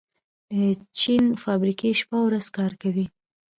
د 0.53 0.55
چین 0.99 1.23
فابریکې 1.43 1.89
شپه 1.99 2.17
او 2.21 2.25
ورځ 2.29 2.45
کار 2.57 2.71
کوي. 2.81 3.05